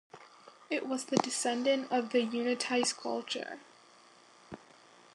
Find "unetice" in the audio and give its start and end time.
2.25-2.91